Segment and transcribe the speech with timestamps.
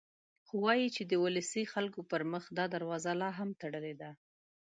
[0.45, 4.11] خو وايي چې د ولسي خلکو پر مخ دا دروازه لا هم تړلې ده.